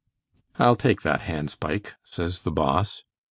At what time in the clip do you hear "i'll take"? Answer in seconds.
0.57-1.03